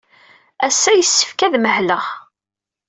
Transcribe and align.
Ass-a, 0.67 0.91
yessefk 0.93 1.39
ad 1.45 1.53
mahleɣ. 1.59 2.05